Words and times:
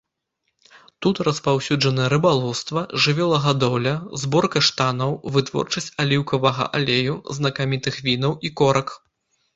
Тут 1.05 1.19
распаўсюджаны 1.27 2.07
рыбалоўства, 2.13 2.83
жывёлагадоўля, 3.05 3.93
збор 4.23 4.49
каштанаў, 4.55 5.11
вытворчасць 5.37 5.93
аліўкавага 6.05 6.63
алею, 6.81 7.15
знакамітых 7.41 8.01
вінаў 8.09 8.33
і 8.51 8.53
корак. 8.63 8.87